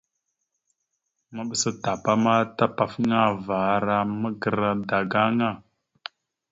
[1.33, 5.49] Maɓəsa tapa ma tapafaŋava ara magəra daga aŋa.